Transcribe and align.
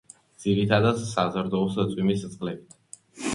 ძირითადად 0.45 0.97
საზრდოობს 1.09 1.77
წვიმის 1.93 2.25
წყლებით. 2.33 2.75